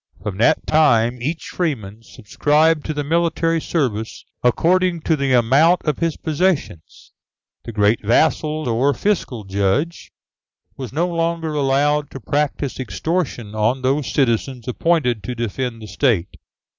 From 0.23 0.39
that 0.39 0.65
time 0.65 1.21
each 1.21 1.49
freeman 1.49 2.01
subscribed 2.01 2.87
to 2.87 2.93
the 2.95 3.03
military 3.03 3.61
service 3.61 4.25
according 4.41 5.01
to 5.01 5.15
the 5.15 5.33
amount 5.33 5.83
of 5.83 5.99
his 5.99 6.17
possessions. 6.17 7.11
The 7.65 7.71
great 7.71 8.03
vassal, 8.03 8.67
or 8.67 8.95
fiscal 8.95 9.43
judge, 9.43 10.11
was 10.75 10.91
no 10.91 11.07
longer 11.07 11.53
allowed 11.53 12.09
to 12.09 12.19
practise 12.19 12.79
extortion 12.79 13.53
on 13.53 13.83
those 13.83 14.11
citizens 14.11 14.67
appointed 14.67 15.21
to 15.21 15.35
defend 15.35 15.83
the 15.83 15.87
State. 15.87 16.35